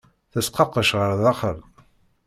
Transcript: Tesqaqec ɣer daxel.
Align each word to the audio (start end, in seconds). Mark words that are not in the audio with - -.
Tesqaqec 0.31 0.89
ɣer 0.99 1.11
daxel. 1.23 1.57